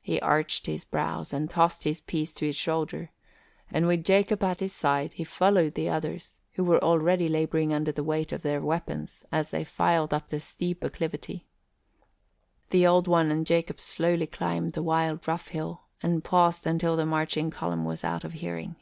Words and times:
He 0.00 0.20
arched 0.20 0.66
his 0.66 0.84
brows 0.84 1.32
and 1.32 1.50
tossed 1.50 1.82
his 1.82 1.98
piece 2.00 2.32
to 2.34 2.46
his 2.46 2.54
shoulder, 2.54 3.10
and 3.68 3.84
with 3.88 4.04
Jacob 4.04 4.44
at 4.44 4.60
his 4.60 4.72
side, 4.72 5.14
he 5.14 5.24
followed 5.24 5.74
the 5.74 5.88
others, 5.88 6.38
who 6.52 6.62
were 6.62 6.80
already 6.84 7.26
labouring 7.26 7.72
under 7.72 7.90
the 7.90 8.04
weight 8.04 8.30
of 8.30 8.42
their 8.42 8.60
weapons 8.60 9.24
as 9.32 9.50
they 9.50 9.64
filed 9.64 10.14
up 10.14 10.28
the 10.28 10.38
steep 10.38 10.84
acclivity. 10.84 11.48
The 12.70 12.86
Old 12.86 13.08
One 13.08 13.32
and 13.32 13.44
Jacob 13.44 13.80
slowly 13.80 14.28
climbed 14.28 14.74
the 14.74 14.84
wild, 14.84 15.26
rough 15.26 15.48
hill 15.48 15.80
and 16.00 16.22
paused 16.22 16.64
until 16.64 16.94
the 16.96 17.04
marching 17.04 17.50
column 17.50 17.84
was 17.84 18.04
out 18.04 18.22
of 18.22 18.34
hearing. 18.34 18.76